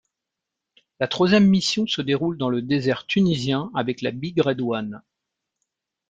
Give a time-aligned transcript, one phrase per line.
[0.99, 5.03] La troisième mission se déroule dans le désert tunisien avec la Big Red One.